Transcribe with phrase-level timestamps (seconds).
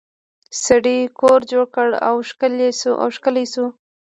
[0.65, 2.15] سړي کور جوړ کړ او
[3.13, 3.65] ښکلی شو.